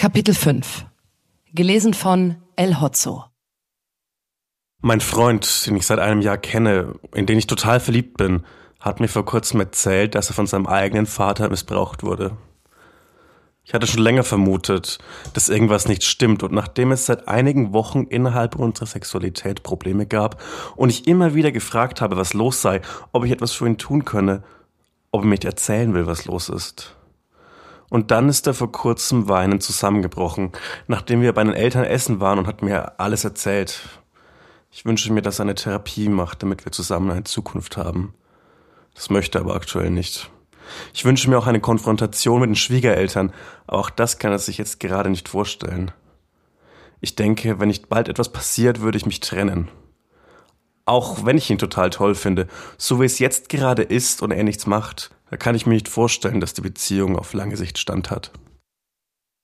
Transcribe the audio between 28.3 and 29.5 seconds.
er vor kurzem